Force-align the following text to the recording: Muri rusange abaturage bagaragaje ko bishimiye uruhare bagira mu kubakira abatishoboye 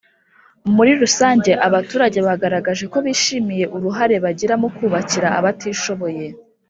Muri 0.75 0.91
rusange 1.01 1.51
abaturage 1.67 2.19
bagaragaje 2.27 2.83
ko 2.93 2.97
bishimiye 3.05 3.65
uruhare 3.75 4.15
bagira 4.25 4.53
mu 4.61 4.69
kubakira 4.77 5.27
abatishoboye 5.39 6.25